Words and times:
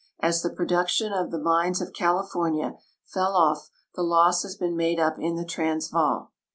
As 0.19 0.41
the 0.41 0.49
production 0.49 1.13
of 1.13 1.29
the 1.29 1.37
mines 1.37 1.79
of 1.79 1.93
California 1.93 2.73
fell 3.05 3.35
off, 3.35 3.69
the 3.93 4.01
loss 4.01 4.41
has 4.41 4.55
been 4.55 4.75
made 4.75 4.99
up 4.99 5.19
in 5.19 5.35
the 5.35 5.45
Transvaal. 5.45 6.31